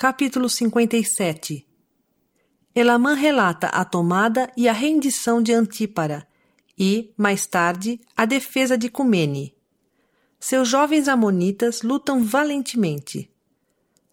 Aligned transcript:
Capítulo 0.00 0.48
57 0.48 1.66
Elamã 2.72 3.14
relata 3.14 3.66
a 3.66 3.84
tomada 3.84 4.48
e 4.56 4.68
a 4.68 4.72
rendição 4.72 5.42
de 5.42 5.52
Antípara 5.52 6.24
e, 6.78 7.12
mais 7.16 7.46
tarde, 7.46 8.00
a 8.16 8.24
defesa 8.24 8.78
de 8.78 8.88
Cumene. 8.88 9.56
Seus 10.38 10.68
jovens 10.68 11.08
amonitas 11.08 11.82
lutam 11.82 12.22
valentemente. 12.22 13.28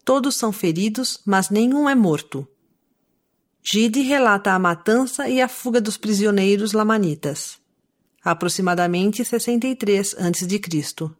Todos 0.04 0.34
são 0.34 0.50
feridos, 0.50 1.20
mas 1.24 1.50
nenhum 1.50 1.88
é 1.88 1.94
morto. 1.94 2.48
Gide 3.62 4.00
relata 4.00 4.54
a 4.54 4.58
matança 4.58 5.28
e 5.28 5.40
a 5.40 5.46
fuga 5.46 5.80
dos 5.80 5.96
prisioneiros 5.96 6.72
lamanitas. 6.72 7.60
Aproximadamente 8.24 9.24
63 9.24 10.16
a.C. 10.18 11.16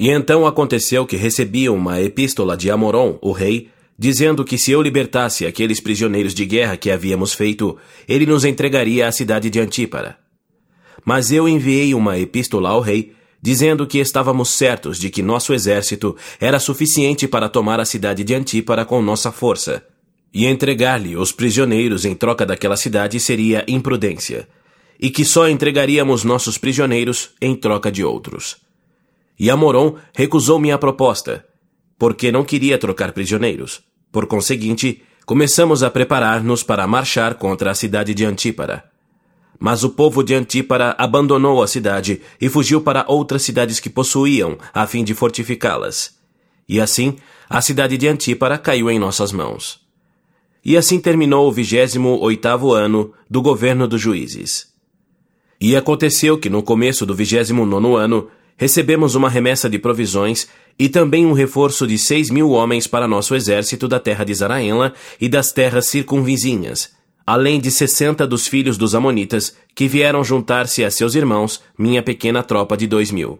E 0.00 0.08
então 0.08 0.46
aconteceu 0.46 1.04
que 1.04 1.14
recebi 1.14 1.68
uma 1.68 2.00
epístola 2.00 2.56
de 2.56 2.70
Amoron, 2.70 3.18
o 3.20 3.32
rei, 3.32 3.68
dizendo 3.98 4.46
que 4.46 4.56
se 4.56 4.72
eu 4.72 4.80
libertasse 4.80 5.44
aqueles 5.44 5.78
prisioneiros 5.78 6.32
de 6.32 6.46
guerra 6.46 6.74
que 6.74 6.90
havíamos 6.90 7.34
feito, 7.34 7.76
ele 8.08 8.24
nos 8.24 8.46
entregaria 8.46 9.06
à 9.06 9.12
cidade 9.12 9.50
de 9.50 9.60
Antípara. 9.60 10.16
Mas 11.04 11.30
eu 11.30 11.46
enviei 11.46 11.92
uma 11.92 12.18
epístola 12.18 12.70
ao 12.70 12.80
rei, 12.80 13.12
dizendo 13.42 13.86
que 13.86 13.98
estávamos 13.98 14.48
certos 14.48 14.96
de 14.96 15.10
que 15.10 15.22
nosso 15.22 15.52
exército 15.52 16.16
era 16.40 16.58
suficiente 16.58 17.28
para 17.28 17.50
tomar 17.50 17.78
a 17.78 17.84
cidade 17.84 18.24
de 18.24 18.34
Antípara 18.34 18.86
com 18.86 19.02
nossa 19.02 19.30
força, 19.30 19.84
e 20.32 20.46
entregar-lhe 20.46 21.14
os 21.14 21.30
prisioneiros 21.30 22.06
em 22.06 22.14
troca 22.14 22.46
daquela 22.46 22.78
cidade 22.78 23.20
seria 23.20 23.66
imprudência, 23.68 24.48
e 24.98 25.10
que 25.10 25.26
só 25.26 25.46
entregaríamos 25.46 26.24
nossos 26.24 26.56
prisioneiros 26.56 27.32
em 27.38 27.54
troca 27.54 27.92
de 27.92 28.02
outros. 28.02 28.69
E 29.40 29.48
Amoron 29.48 29.94
recusou 30.14 30.58
minha 30.58 30.76
proposta, 30.76 31.46
porque 31.98 32.30
não 32.30 32.44
queria 32.44 32.76
trocar 32.76 33.10
prisioneiros. 33.12 33.80
Por 34.12 34.26
conseguinte, 34.26 35.02
começamos 35.24 35.82
a 35.82 35.90
preparar-nos 35.90 36.62
para 36.62 36.86
marchar 36.86 37.36
contra 37.36 37.70
a 37.70 37.74
cidade 37.74 38.12
de 38.12 38.22
Antípara. 38.22 38.84
Mas 39.58 39.82
o 39.82 39.88
povo 39.88 40.22
de 40.22 40.34
Antípara 40.34 40.94
abandonou 40.98 41.62
a 41.62 41.66
cidade 41.66 42.20
e 42.38 42.50
fugiu 42.50 42.82
para 42.82 43.06
outras 43.08 43.40
cidades 43.40 43.80
que 43.80 43.88
possuíam, 43.88 44.58
a 44.74 44.86
fim 44.86 45.02
de 45.02 45.14
fortificá-las. 45.14 46.18
E 46.68 46.78
assim, 46.78 47.16
a 47.48 47.62
cidade 47.62 47.96
de 47.96 48.08
Antípara 48.08 48.58
caiu 48.58 48.90
em 48.90 48.98
nossas 48.98 49.32
mãos. 49.32 49.80
E 50.62 50.76
assim 50.76 51.00
terminou 51.00 51.48
o 51.48 51.52
vigésimo 51.52 52.18
oitavo 52.20 52.74
ano 52.74 53.14
do 53.28 53.40
governo 53.40 53.88
dos 53.88 54.02
juízes. 54.02 54.68
E 55.58 55.74
aconteceu 55.74 56.36
que 56.36 56.50
no 56.50 56.62
começo 56.62 57.06
do 57.06 57.14
vigésimo 57.14 57.64
nono 57.64 57.96
ano, 57.96 58.28
recebemos 58.56 59.14
uma 59.14 59.28
remessa 59.28 59.68
de 59.68 59.78
provisões 59.78 60.48
e 60.78 60.88
também 60.88 61.26
um 61.26 61.32
reforço 61.32 61.86
de 61.86 61.98
seis 61.98 62.30
mil 62.30 62.50
homens 62.50 62.86
para 62.86 63.06
nosso 63.06 63.34
exército 63.34 63.86
da 63.86 64.00
terra 64.00 64.24
de 64.24 64.34
Zaraenla 64.34 64.94
e 65.20 65.28
das 65.28 65.52
terras 65.52 65.86
circunvizinhas, 65.86 66.92
além 67.26 67.60
de 67.60 67.70
sessenta 67.70 68.26
dos 68.26 68.46
filhos 68.46 68.78
dos 68.78 68.94
Amonitas, 68.94 69.54
que 69.74 69.86
vieram 69.86 70.24
juntar-se 70.24 70.84
a 70.84 70.90
seus 70.90 71.14
irmãos, 71.14 71.62
minha 71.78 72.02
pequena 72.02 72.42
tropa 72.42 72.76
de 72.76 72.86
dois 72.86 73.10
mil. 73.10 73.38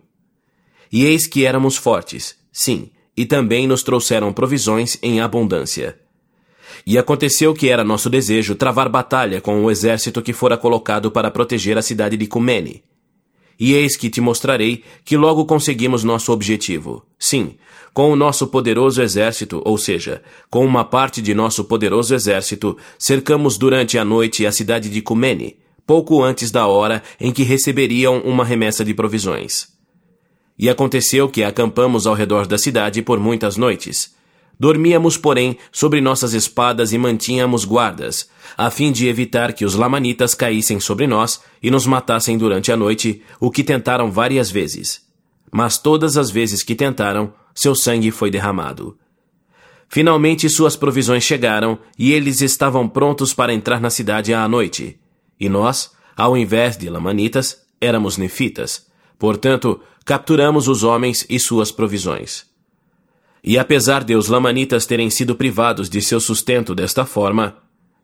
E 0.93 1.05
eis 1.05 1.27
que 1.27 1.45
éramos 1.45 1.77
fortes, 1.77 2.37
sim, 2.53 2.91
e 3.17 3.25
também 3.25 3.67
nos 3.67 3.83
trouxeram 3.83 4.33
provisões 4.33 4.99
em 5.03 5.21
abundância. 5.21 5.99
E 6.87 6.99
aconteceu 6.99 7.55
que 7.55 7.69
era 7.69 7.85
nosso 7.85 8.09
desejo 8.09 8.55
travar 8.55 8.89
batalha 8.89 9.41
com 9.41 9.65
o 9.65 9.71
exército 9.71 10.23
que 10.23 10.33
fora 10.33 10.57
colocado 10.57 11.11
para 11.11 11.31
proteger 11.31 11.77
a 11.77 11.83
cidade 11.83 12.17
de 12.17 12.27
Cumene, 12.27 12.83
e 13.61 13.75
eis 13.75 13.95
que 13.95 14.09
te 14.09 14.23
mostrarei 14.23 14.83
que 15.05 15.19
logo 15.19 15.45
conseguimos 15.45 16.03
nosso 16.03 16.33
objetivo. 16.33 17.05
Sim, 17.19 17.57
com 17.93 18.11
o 18.11 18.17
nosso 18.17 18.47
poderoso 18.47 19.03
exército, 19.03 19.61
ou 19.65 19.77
seja, 19.77 20.23
com 20.49 20.65
uma 20.65 20.85
parte 20.85 21.21
de 21.21 21.35
nosso 21.35 21.65
poderoso 21.65 22.15
exército, 22.15 22.77
cercamos 22.99 23.59
durante 23.59 23.99
a 23.99 24.05
noite 24.05 24.47
a 24.47 24.53
cidade 24.53 24.89
de 24.89 25.03
Cumene, 25.03 25.59
pouco 25.87 26.23
antes 26.23 26.51
da 26.51 26.67
hora 26.67 27.03
em 27.21 27.31
que 27.31 27.43
receberiam 27.43 28.21
uma 28.21 28.45
remessa 28.45 28.83
de 28.83 28.95
provisões. 28.95 29.69
E 30.59 30.71
aconteceu 30.71 31.29
que 31.29 31.43
acampamos 31.43 32.07
ao 32.07 32.15
redor 32.15 32.47
da 32.47 32.57
cidade 32.57 33.03
por 33.03 33.21
muitas 33.21 33.57
noites, 33.57 34.15
Dormíamos, 34.61 35.17
porém, 35.17 35.57
sobre 35.73 36.03
nossas 36.03 36.35
espadas 36.35 36.93
e 36.93 36.99
mantínhamos 36.99 37.65
guardas, 37.65 38.29
a 38.59 38.69
fim 38.71 38.93
de 38.93 39.09
evitar 39.09 39.55
que 39.55 39.65
os 39.65 39.75
lamanitas 39.75 40.35
caíssem 40.35 40.79
sobre 40.79 41.07
nós 41.07 41.41
e 41.63 41.71
nos 41.71 41.87
matassem 41.87 42.37
durante 42.37 42.71
a 42.71 42.77
noite, 42.77 43.23
o 43.41 43.51
que 43.51 43.65
tentaram 43.65 44.13
várias 44.13 44.51
vezes. 44.51 45.01
Mas 45.51 45.79
todas 45.79 46.19
as 46.19 46.31
vezes 46.31 46.63
que 46.63 46.75
tentaram, 46.75 47.33
seu 47.55 47.75
sangue 47.75 48.11
foi 48.11 48.31
derramado. 48.31 48.99
Finalmente 49.89 50.47
suas 50.51 50.77
provisões 50.77 51.25
chegaram 51.25 51.79
e 51.99 52.13
eles 52.13 52.43
estavam 52.43 52.87
prontos 52.87 53.33
para 53.33 53.55
entrar 53.55 53.81
na 53.81 53.89
cidade 53.89 54.35
à 54.35 54.47
noite. 54.47 55.01
E 55.41 55.49
nós, 55.49 55.93
ao 56.15 56.37
invés 56.37 56.77
de 56.77 56.91
lamanitas, 56.91 57.63
éramos 57.81 58.19
nefitas. 58.19 58.87
Portanto, 59.19 59.81
capturamos 60.05 60.69
os 60.69 60.85
homens 60.85 61.25
e 61.31 61.41
suas 61.41 61.73
provisões. 61.73 62.50
E 63.43 63.59
apesar 63.59 64.05
de 64.05 64.15
os 64.15 64.29
lamanitas 64.29 64.85
terem 64.85 65.09
sido 65.09 65.35
privados 65.35 65.89
de 65.89 66.01
seu 66.03 66.21
sustento 66.21 66.75
desta 66.75 67.07
forma, 67.07 67.57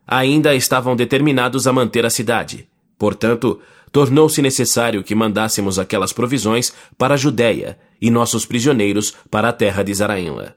ainda 0.05 0.55
estavam 0.55 0.95
determinados 0.95 1.67
a 1.67 1.73
manter 1.73 2.05
a 2.05 2.09
cidade. 2.09 2.67
Portanto, 2.97 3.59
tornou-se 3.91 4.41
necessário 4.41 5.03
que 5.03 5.13
mandássemos 5.13 5.77
aquelas 5.77 6.11
provisões 6.11 6.73
para 6.97 7.13
a 7.13 7.17
Judéia 7.17 7.77
e 8.01 8.09
nossos 8.09 8.45
prisioneiros 8.45 9.13
para 9.29 9.49
a 9.49 9.53
terra 9.53 9.83
de 9.83 9.93
Zaraínla. 9.93 10.55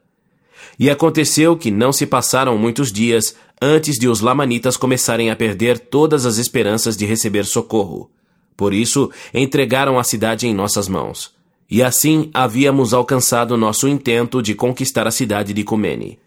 E 0.78 0.88
aconteceu 0.88 1.56
que 1.56 1.70
não 1.70 1.92
se 1.92 2.06
passaram 2.06 2.56
muitos 2.56 2.90
dias 2.90 3.36
antes 3.60 3.98
de 3.98 4.08
os 4.08 4.20
lamanitas 4.20 4.78
começarem 4.78 5.30
a 5.30 5.36
perder 5.36 5.78
todas 5.78 6.24
as 6.24 6.38
esperanças 6.38 6.96
de 6.96 7.04
receber 7.04 7.44
socorro. 7.44 8.10
Por 8.56 8.72
isso, 8.72 9.10
entregaram 9.34 9.98
a 9.98 10.04
cidade 10.04 10.46
em 10.46 10.54
nossas 10.54 10.88
mãos 10.88 11.38
e 11.70 11.82
assim 11.82 12.30
havíamos 12.34 12.92
alcançado 12.92 13.56
nosso 13.56 13.86
intento 13.86 14.42
de 14.42 14.54
conquistar 14.54 15.06
a 15.06 15.10
cidade 15.10 15.52
de 15.52 15.62
Cumene. 15.62 16.18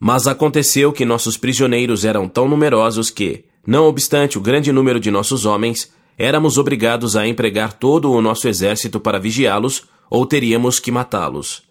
Mas 0.00 0.26
aconteceu 0.26 0.92
que 0.92 1.04
nossos 1.04 1.36
prisioneiros 1.36 2.04
eram 2.04 2.28
tão 2.28 2.48
numerosos 2.48 3.10
que, 3.10 3.44
não 3.66 3.86
obstante 3.86 4.38
o 4.38 4.40
grande 4.40 4.72
número 4.72 4.98
de 4.98 5.10
nossos 5.10 5.44
homens, 5.44 5.92
éramos 6.16 6.56
obrigados 6.56 7.16
a 7.16 7.26
empregar 7.26 7.74
todo 7.74 8.10
o 8.10 8.22
nosso 8.22 8.48
exército 8.48 8.98
para 8.98 9.18
vigiá-los 9.18 9.84
ou 10.08 10.24
teríamos 10.24 10.78
que 10.78 10.90
matá-los. 10.90 11.62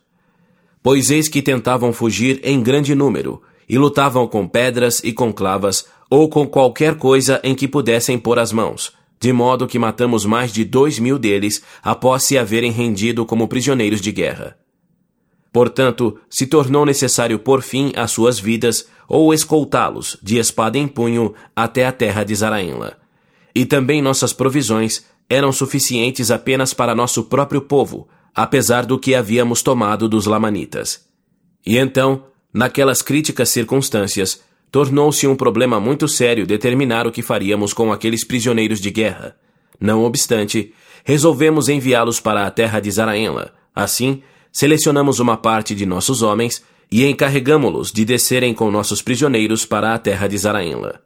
Pois 0.81 1.09
eis 1.09 1.27
que 1.27 1.41
tentavam 1.41 1.93
fugir 1.93 2.39
em 2.43 2.61
grande 2.61 2.93
número, 2.93 3.41
e 3.69 3.77
lutavam 3.77 4.27
com 4.27 4.47
pedras 4.47 5.01
e 5.03 5.13
com 5.13 5.31
clavas, 5.31 5.87
ou 6.09 6.27
com 6.27 6.45
qualquer 6.45 6.95
coisa 6.95 7.39
em 7.43 7.55
que 7.55 7.67
pudessem 7.67 8.19
pôr 8.19 8.37
as 8.37 8.51
mãos, 8.51 8.91
de 9.23 9.31
modo 9.31 9.67
que 9.67 9.79
matamos 9.79 10.25
mais 10.25 10.51
de 10.51 10.65
dois 10.65 10.99
mil 10.99 11.17
deles 11.17 11.63
após 11.81 12.25
se 12.25 12.37
haverem 12.37 12.73
rendido 12.73 13.25
como 13.25 13.47
prisioneiros 13.47 14.01
de 14.01 14.11
guerra. 14.11 14.57
Portanto, 15.49 16.19
se 16.29 16.45
tornou 16.45 16.85
necessário 16.85 17.39
pôr 17.39 17.61
fim 17.61 17.93
às 17.95 18.11
suas 18.11 18.37
vidas 18.37 18.85
ou 19.07 19.33
escoltá-los, 19.33 20.17
de 20.21 20.39
espada 20.39 20.77
em 20.77 20.89
punho, 20.89 21.33
até 21.55 21.85
a 21.85 21.91
terra 21.93 22.25
de 22.25 22.35
Zaraínla. 22.35 22.97
E 23.55 23.65
também 23.65 24.01
nossas 24.01 24.33
provisões 24.33 25.05
eram 25.29 25.53
suficientes 25.53 26.29
apenas 26.29 26.73
para 26.73 26.93
nosso 26.93 27.23
próprio 27.23 27.61
povo, 27.61 28.09
apesar 28.35 28.85
do 28.85 28.99
que 28.99 29.15
havíamos 29.15 29.61
tomado 29.61 30.09
dos 30.09 30.25
Lamanitas. 30.25 31.05
E 31.65 31.77
então, 31.77 32.25
naquelas 32.53 33.01
críticas 33.01 33.47
circunstâncias, 33.47 34.41
tornou-se 34.73 35.27
um 35.27 35.35
problema 35.35 35.79
muito 35.79 36.07
sério 36.07 36.47
determinar 36.47 37.05
o 37.05 37.11
que 37.11 37.21
faríamos 37.21 37.73
com 37.73 37.93
aqueles 37.93 38.25
prisioneiros 38.25 38.81
de 38.81 38.89
guerra. 38.89 39.35
Não 39.79 40.03
obstante, 40.03 40.73
resolvemos 41.03 41.69
enviá-los 41.69 42.19
para 42.19 42.47
a 42.47 42.49
terra 42.49 42.79
de 42.79 42.89
Zaraenla. 42.89 43.53
Assim, 43.75 44.23
selecionamos 44.51 45.19
uma 45.19 45.37
parte 45.37 45.75
de 45.75 45.85
nossos 45.85 46.23
homens 46.23 46.63
e 46.91 47.05
encarregamo-los 47.05 47.91
de 47.91 48.03
descerem 48.03 48.51
com 48.51 48.71
nossos 48.71 48.99
prisioneiros 48.99 49.63
para 49.63 49.93
a 49.93 49.99
terra 49.99 50.27
de 50.27 50.39
Zaraenla. 50.39 51.01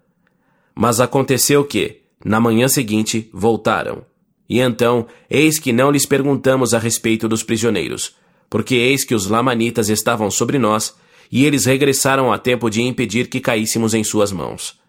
Mas 0.73 1.01
aconteceu 1.01 1.65
que, 1.65 2.03
na 2.23 2.39
manhã 2.39 2.69
seguinte, 2.69 3.29
voltaram. 3.33 4.05
E 4.49 4.61
então, 4.61 5.07
eis 5.29 5.59
que 5.59 5.73
não 5.73 5.91
lhes 5.91 6.05
perguntamos 6.05 6.73
a 6.73 6.79
respeito 6.79 7.27
dos 7.27 7.43
prisioneiros, 7.43 8.15
porque 8.49 8.75
eis 8.75 9.03
que 9.03 9.13
os 9.13 9.27
lamanitas 9.27 9.89
estavam 9.89 10.31
sobre 10.31 10.57
nós 10.57 10.95
e 11.31 11.45
eles 11.45 11.65
regressaram 11.65 12.31
a 12.31 12.37
tempo 12.37 12.69
de 12.69 12.81
impedir 12.81 13.27
que 13.27 13.39
caíssemos 13.39 13.93
em 13.93 14.03
suas 14.03 14.31
mãos. 14.31 14.79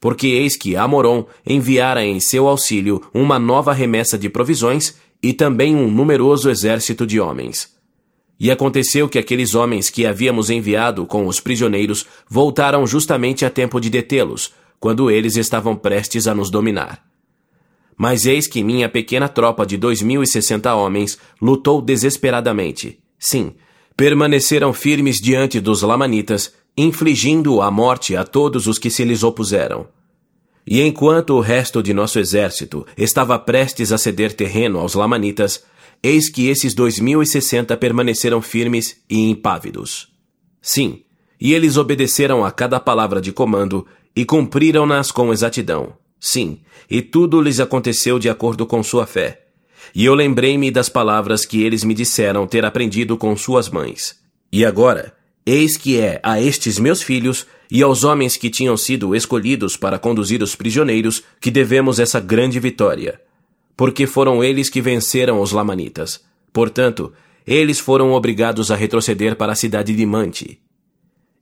Porque 0.00 0.26
eis 0.26 0.56
que 0.56 0.76
Amoron 0.76 1.26
enviara 1.46 2.04
em 2.04 2.20
seu 2.20 2.46
auxílio 2.46 3.02
uma 3.12 3.38
nova 3.38 3.72
remessa 3.72 4.18
de 4.18 4.28
provisões 4.28 4.96
e 5.22 5.32
também 5.32 5.74
um 5.74 5.90
numeroso 5.90 6.50
exército 6.50 7.06
de 7.06 7.18
homens. 7.18 7.74
E 8.38 8.50
aconteceu 8.50 9.08
que 9.08 9.18
aqueles 9.18 9.54
homens 9.54 9.88
que 9.88 10.04
havíamos 10.04 10.50
enviado 10.50 11.06
com 11.06 11.26
os 11.26 11.40
prisioneiros 11.40 12.06
voltaram 12.28 12.86
justamente 12.86 13.44
a 13.44 13.50
tempo 13.50 13.80
de 13.80 13.88
detê-los, 13.88 14.52
quando 14.78 15.10
eles 15.10 15.36
estavam 15.36 15.74
prestes 15.74 16.26
a 16.26 16.34
nos 16.34 16.50
dominar. 16.50 17.02
Mas 17.96 18.26
eis 18.26 18.46
que 18.46 18.62
minha 18.62 18.88
pequena 18.88 19.28
tropa 19.28 19.64
de 19.64 19.76
dois 19.76 20.02
mil 20.02 20.22
e 20.22 20.26
sessenta 20.26 20.74
homens 20.74 21.16
lutou 21.40 21.80
desesperadamente. 21.80 22.98
Sim, 23.18 23.54
permaneceram 23.96 24.72
firmes 24.72 25.20
diante 25.20 25.60
dos 25.60 25.82
Lamanitas, 25.82 26.52
infligindo 26.76 27.62
a 27.62 27.70
morte 27.70 28.16
a 28.16 28.24
todos 28.24 28.66
os 28.66 28.78
que 28.78 28.90
se 28.90 29.04
lhes 29.04 29.22
opuseram. 29.22 29.86
E 30.66 30.80
enquanto 30.80 31.34
o 31.34 31.40
resto 31.40 31.82
de 31.82 31.92
nosso 31.92 32.18
exército 32.18 32.86
estava 32.96 33.38
prestes 33.38 33.92
a 33.92 33.98
ceder 33.98 34.32
terreno 34.32 34.78
aos 34.78 34.94
Lamanitas, 34.94 35.62
eis 36.02 36.28
que 36.28 36.48
esses 36.48 36.74
dois 36.74 36.98
mil 36.98 37.22
e 37.22 37.26
sessenta 37.26 37.76
permaneceram 37.76 38.40
firmes 38.40 38.96
e 39.08 39.30
impávidos. 39.30 40.08
Sim, 40.60 41.02
e 41.40 41.52
eles 41.52 41.76
obedeceram 41.76 42.44
a 42.44 42.50
cada 42.50 42.80
palavra 42.80 43.20
de 43.20 43.30
comando 43.30 43.86
e 44.16 44.24
cumpriram-nas 44.24 45.12
com 45.12 45.32
exatidão. 45.32 45.94
Sim, 46.18 46.60
e 46.90 47.02
tudo 47.02 47.40
lhes 47.40 47.60
aconteceu 47.60 48.18
de 48.18 48.30
acordo 48.30 48.66
com 48.66 48.82
sua 48.82 49.06
fé. 49.06 49.43
E 49.94 50.04
eu 50.04 50.14
lembrei-me 50.14 50.70
das 50.70 50.88
palavras 50.88 51.44
que 51.44 51.62
eles 51.62 51.82
me 51.82 51.94
disseram 51.94 52.46
ter 52.46 52.64
aprendido 52.64 53.16
com 53.16 53.36
suas 53.36 53.68
mães. 53.68 54.20
E 54.52 54.64
agora, 54.64 55.14
eis 55.44 55.76
que 55.76 55.98
é 55.98 56.20
a 56.22 56.40
estes 56.40 56.78
meus 56.78 57.02
filhos 57.02 57.46
e 57.70 57.82
aos 57.82 58.04
homens 58.04 58.36
que 58.36 58.50
tinham 58.50 58.76
sido 58.76 59.14
escolhidos 59.16 59.76
para 59.76 59.98
conduzir 59.98 60.42
os 60.42 60.54
prisioneiros 60.54 61.22
que 61.40 61.50
devemos 61.50 61.98
essa 61.98 62.20
grande 62.20 62.60
vitória. 62.60 63.20
Porque 63.76 64.06
foram 64.06 64.44
eles 64.44 64.70
que 64.70 64.80
venceram 64.80 65.40
os 65.40 65.50
Lamanitas. 65.50 66.22
Portanto, 66.52 67.12
eles 67.46 67.80
foram 67.80 68.12
obrigados 68.12 68.70
a 68.70 68.76
retroceder 68.76 69.36
para 69.36 69.52
a 69.52 69.56
cidade 69.56 69.94
de 69.94 70.06
Mante. 70.06 70.60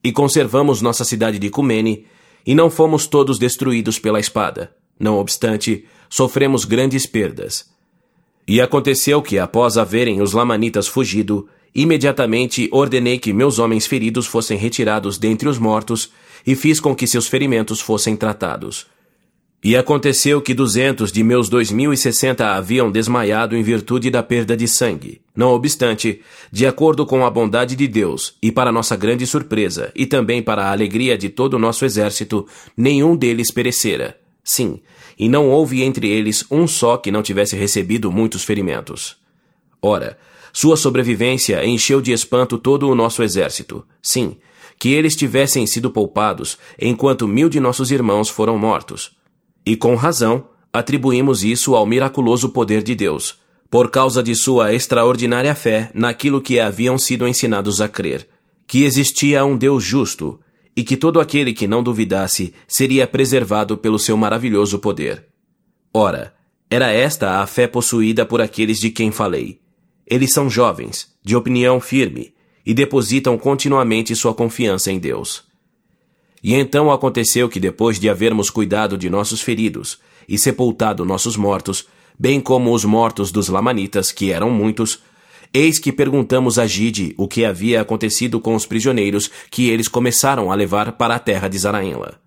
E 0.02 0.10
conservamos 0.10 0.80
nossa 0.80 1.04
cidade 1.04 1.38
de 1.38 1.50
Cumene, 1.50 2.06
e 2.44 2.54
não 2.54 2.68
fomos 2.68 3.06
todos 3.06 3.38
destruídos 3.38 3.98
pela 3.98 4.18
espada. 4.18 4.74
Não 4.98 5.16
obstante, 5.18 5.84
sofremos 6.08 6.64
grandes 6.64 7.06
perdas. 7.06 7.70
E 8.46 8.60
aconteceu 8.60 9.22
que, 9.22 9.38
após 9.38 9.78
haverem 9.78 10.20
os 10.20 10.32
Lamanitas 10.32 10.88
fugido, 10.88 11.48
imediatamente 11.74 12.68
ordenei 12.72 13.18
que 13.18 13.32
meus 13.32 13.58
homens 13.58 13.86
feridos 13.86 14.26
fossem 14.26 14.58
retirados 14.58 15.16
dentre 15.16 15.48
os 15.48 15.58
mortos 15.58 16.10
e 16.46 16.54
fiz 16.54 16.80
com 16.80 16.94
que 16.94 17.06
seus 17.06 17.28
ferimentos 17.28 17.80
fossem 17.80 18.16
tratados. 18.16 18.86
E 19.64 19.76
aconteceu 19.76 20.42
que 20.42 20.54
duzentos 20.54 21.12
de 21.12 21.22
meus 21.22 21.48
dois 21.48 21.70
mil 21.70 21.92
e 21.92 21.96
sessenta 21.96 22.48
haviam 22.56 22.90
desmaiado 22.90 23.56
em 23.56 23.62
virtude 23.62 24.10
da 24.10 24.20
perda 24.20 24.56
de 24.56 24.66
sangue. 24.66 25.20
Não 25.36 25.50
obstante, 25.50 26.20
de 26.50 26.66
acordo 26.66 27.06
com 27.06 27.24
a 27.24 27.30
bondade 27.30 27.76
de 27.76 27.86
Deus, 27.86 28.34
e 28.42 28.50
para 28.50 28.72
nossa 28.72 28.96
grande 28.96 29.24
surpresa, 29.24 29.92
e 29.94 30.04
também 30.04 30.42
para 30.42 30.64
a 30.64 30.72
alegria 30.72 31.16
de 31.16 31.28
todo 31.28 31.54
o 31.54 31.58
nosso 31.60 31.84
exército, 31.84 32.44
nenhum 32.76 33.14
deles 33.14 33.52
perecera. 33.52 34.18
Sim, 34.44 34.80
e 35.18 35.28
não 35.28 35.48
houve 35.48 35.82
entre 35.82 36.08
eles 36.08 36.44
um 36.50 36.66
só 36.66 36.96
que 36.96 37.12
não 37.12 37.22
tivesse 37.22 37.56
recebido 37.56 38.10
muitos 38.10 38.44
ferimentos. 38.44 39.16
Ora, 39.80 40.18
sua 40.52 40.76
sobrevivência 40.76 41.64
encheu 41.64 42.00
de 42.00 42.12
espanto 42.12 42.58
todo 42.58 42.88
o 42.88 42.94
nosso 42.94 43.22
exército. 43.22 43.86
Sim, 44.02 44.36
que 44.78 44.90
eles 44.90 45.14
tivessem 45.14 45.66
sido 45.66 45.90
poupados, 45.90 46.58
enquanto 46.78 47.28
mil 47.28 47.48
de 47.48 47.60
nossos 47.60 47.90
irmãos 47.90 48.28
foram 48.28 48.58
mortos. 48.58 49.12
E 49.64 49.76
com 49.76 49.94
razão, 49.94 50.48
atribuímos 50.72 51.44
isso 51.44 51.74
ao 51.74 51.86
miraculoso 51.86 52.48
poder 52.48 52.82
de 52.82 52.94
Deus, 52.94 53.38
por 53.70 53.90
causa 53.90 54.22
de 54.22 54.34
sua 54.34 54.74
extraordinária 54.74 55.54
fé 55.54 55.90
naquilo 55.94 56.42
que 56.42 56.58
haviam 56.58 56.98
sido 56.98 57.26
ensinados 57.26 57.80
a 57.80 57.88
crer, 57.88 58.28
que 58.66 58.84
existia 58.84 59.44
um 59.44 59.56
Deus 59.56 59.84
justo, 59.84 60.40
e 60.76 60.82
que 60.82 60.96
todo 60.96 61.20
aquele 61.20 61.52
que 61.52 61.66
não 61.66 61.82
duvidasse 61.82 62.54
seria 62.66 63.06
preservado 63.06 63.76
pelo 63.76 63.98
seu 63.98 64.16
maravilhoso 64.16 64.78
poder. 64.78 65.26
Ora, 65.92 66.34
era 66.70 66.90
esta 66.90 67.40
a 67.40 67.46
fé 67.46 67.66
possuída 67.66 68.24
por 68.24 68.40
aqueles 68.40 68.80
de 68.80 68.90
quem 68.90 69.10
falei. 69.10 69.60
Eles 70.06 70.32
são 70.32 70.48
jovens, 70.48 71.08
de 71.22 71.36
opinião 71.36 71.80
firme, 71.80 72.34
e 72.64 72.72
depositam 72.72 73.36
continuamente 73.36 74.16
sua 74.16 74.32
confiança 74.32 74.90
em 74.90 74.98
Deus. 74.98 75.44
E 76.42 76.54
então 76.54 76.90
aconteceu 76.90 77.48
que, 77.48 77.60
depois 77.60 78.00
de 78.00 78.08
havermos 78.08 78.50
cuidado 78.50 78.96
de 78.96 79.08
nossos 79.08 79.40
feridos 79.40 79.98
e 80.28 80.38
sepultado 80.38 81.04
nossos 81.04 81.36
mortos, 81.36 81.86
bem 82.18 82.40
como 82.40 82.72
os 82.72 82.84
mortos 82.84 83.30
dos 83.30 83.48
Lamanitas, 83.48 84.10
que 84.10 84.32
eram 84.32 84.50
muitos, 84.50 85.00
eis 85.52 85.78
que 85.78 85.92
perguntamos 85.92 86.58
a 86.58 86.66
Gide 86.66 87.14
o 87.16 87.28
que 87.28 87.44
havia 87.44 87.80
acontecido 87.80 88.40
com 88.40 88.54
os 88.54 88.66
prisioneiros 88.66 89.30
que 89.50 89.68
eles 89.68 89.88
começaram 89.88 90.50
a 90.50 90.54
levar 90.54 90.92
para 90.92 91.14
a 91.14 91.18
terra 91.18 91.48
de 91.48 91.58
Zaraenla. 91.58 92.20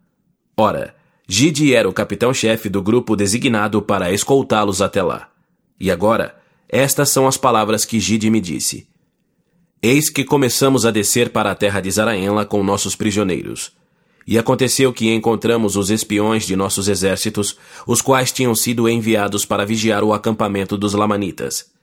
Ora, 0.55 0.95
Gide 1.27 1.73
era 1.73 1.89
o 1.89 1.93
capitão-chefe 1.93 2.69
do 2.69 2.81
grupo 2.81 3.15
designado 3.15 3.81
para 3.81 4.11
escoltá-los 4.13 4.81
até 4.81 5.01
lá. 5.01 5.29
E 5.79 5.89
agora, 5.89 6.35
estas 6.69 7.09
são 7.09 7.27
as 7.27 7.35
palavras 7.35 7.83
que 7.83 7.99
Gide 7.99 8.29
me 8.29 8.39
disse. 8.39 8.87
Eis 9.81 10.09
que 10.09 10.23
começamos 10.23 10.85
a 10.85 10.91
descer 10.91 11.29
para 11.29 11.51
a 11.51 11.55
terra 11.55 11.81
de 11.81 11.91
Zaraenla 11.91 12.45
com 12.45 12.63
nossos 12.63 12.95
prisioneiros. 12.95 13.71
E 14.27 14.39
aconteceu 14.39 14.91
que 14.91 15.13
encontramos 15.13 15.75
os 15.75 15.89
espiões 15.89 16.45
de 16.45 16.55
nossos 16.55 16.87
exércitos, 16.87 17.57
os 17.85 18.01
quais 18.01 18.31
tinham 18.31 18.55
sido 18.55 18.89
enviados 18.89 19.45
para 19.45 19.65
vigiar 19.65 20.03
o 20.03 20.13
acampamento 20.13 20.77
dos 20.77 20.93
Lamanitas. 20.93 21.74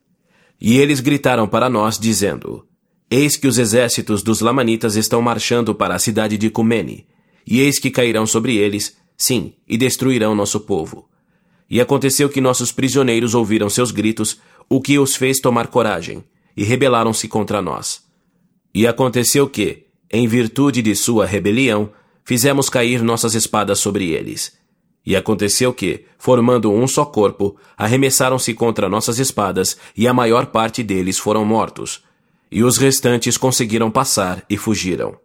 E 0.64 0.78
eles 0.78 1.00
gritaram 1.00 1.48
para 1.48 1.68
nós, 1.68 1.98
dizendo: 1.98 2.64
Eis 3.10 3.36
que 3.36 3.48
os 3.48 3.58
exércitos 3.58 4.22
dos 4.22 4.40
Lamanitas 4.40 4.94
estão 4.94 5.20
marchando 5.20 5.74
para 5.74 5.96
a 5.96 5.98
cidade 5.98 6.38
de 6.38 6.48
Cumene, 6.48 7.04
e 7.44 7.58
eis 7.58 7.80
que 7.80 7.90
cairão 7.90 8.24
sobre 8.28 8.54
eles, 8.54 8.96
sim, 9.16 9.54
e 9.66 9.76
destruirão 9.76 10.36
nosso 10.36 10.60
povo. 10.60 11.08
E 11.68 11.80
aconteceu 11.80 12.28
que 12.28 12.40
nossos 12.40 12.70
prisioneiros 12.70 13.34
ouviram 13.34 13.68
seus 13.68 13.90
gritos, 13.90 14.38
o 14.68 14.80
que 14.80 15.00
os 15.00 15.16
fez 15.16 15.40
tomar 15.40 15.66
coragem, 15.66 16.22
e 16.56 16.62
rebelaram-se 16.62 17.26
contra 17.26 17.60
nós. 17.60 18.04
E 18.72 18.86
aconteceu 18.86 19.48
que, 19.48 19.86
em 20.12 20.28
virtude 20.28 20.80
de 20.80 20.94
sua 20.94 21.26
rebelião, 21.26 21.90
fizemos 22.24 22.68
cair 22.68 23.02
nossas 23.02 23.34
espadas 23.34 23.80
sobre 23.80 24.10
eles. 24.10 24.56
E 25.04 25.16
aconteceu 25.16 25.72
que, 25.72 26.04
formando 26.16 26.72
um 26.72 26.86
só 26.86 27.04
corpo, 27.04 27.56
arremessaram-se 27.76 28.54
contra 28.54 28.88
nossas 28.88 29.18
espadas, 29.18 29.76
e 29.96 30.06
a 30.06 30.14
maior 30.14 30.46
parte 30.46 30.82
deles 30.82 31.18
foram 31.18 31.44
mortos. 31.44 32.02
E 32.50 32.62
os 32.62 32.78
restantes 32.78 33.36
conseguiram 33.36 33.90
passar 33.90 34.44
e 34.48 34.56
fugiram. 34.56 35.16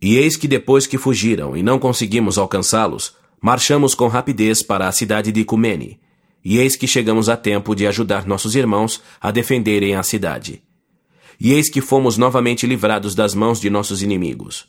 E 0.00 0.16
eis 0.16 0.36
que 0.36 0.48
depois 0.48 0.86
que 0.86 0.98
fugiram 0.98 1.56
e 1.56 1.62
não 1.62 1.78
conseguimos 1.78 2.38
alcançá-los, 2.38 3.14
marchamos 3.40 3.94
com 3.94 4.08
rapidez 4.08 4.62
para 4.62 4.88
a 4.88 4.92
cidade 4.92 5.30
de 5.32 5.44
Cumene. 5.44 6.00
E 6.44 6.58
eis 6.58 6.76
que 6.76 6.86
chegamos 6.86 7.28
a 7.28 7.36
tempo 7.36 7.74
de 7.74 7.86
ajudar 7.86 8.26
nossos 8.26 8.54
irmãos 8.54 9.02
a 9.20 9.30
defenderem 9.30 9.96
a 9.96 10.02
cidade. 10.02 10.62
E 11.40 11.52
eis 11.52 11.70
que 11.70 11.80
fomos 11.80 12.16
novamente 12.16 12.66
livrados 12.66 13.14
das 13.14 13.34
mãos 13.34 13.60
de 13.60 13.68
nossos 13.68 14.02
inimigos. 14.02 14.66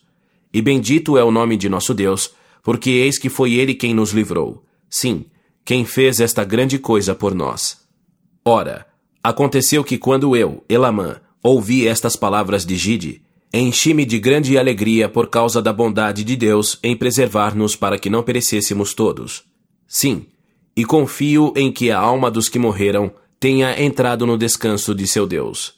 E 0.53 0.61
bendito 0.61 1.17
é 1.17 1.23
o 1.23 1.31
nome 1.31 1.57
de 1.57 1.67
nosso 1.67 1.93
Deus, 1.93 2.33
porque 2.65 2.89
eis 2.89 3.19
que 3.19 3.29
foi 3.29 3.53
Ele 3.53 3.75
quem 3.75 3.93
nos 3.93 4.09
livrou. 4.09 4.65
Sim, 4.89 5.25
quem 5.63 5.85
fez 5.85 6.19
esta 6.19 6.43
grande 6.43 6.79
coisa 6.79 7.13
por 7.13 7.35
nós. 7.35 7.77
Ora, 8.43 8.87
aconteceu 9.23 9.83
que 9.83 9.99
quando 9.99 10.35
eu, 10.35 10.63
Elamã, 10.67 11.21
ouvi 11.43 11.87
estas 11.87 12.15
palavras 12.15 12.65
de 12.65 12.75
Gide, 12.75 13.21
enchi-me 13.53 14.03
de 14.03 14.17
grande 14.17 14.57
alegria 14.57 15.07
por 15.07 15.29
causa 15.29 15.61
da 15.61 15.71
bondade 15.71 16.23
de 16.23 16.35
Deus 16.35 16.79
em 16.81 16.97
preservar-nos 16.97 17.75
para 17.75 17.99
que 17.99 18.09
não 18.09 18.23
perecêssemos 18.23 18.95
todos. 18.95 19.43
Sim, 19.87 20.25
e 20.75 20.83
confio 20.83 21.53
em 21.55 21.71
que 21.71 21.91
a 21.91 21.99
alma 21.99 22.31
dos 22.31 22.49
que 22.49 22.57
morreram 22.57 23.13
tenha 23.39 23.79
entrado 23.79 24.25
no 24.25 24.39
descanso 24.39 24.95
de 24.95 25.05
seu 25.05 25.27
Deus. 25.27 25.75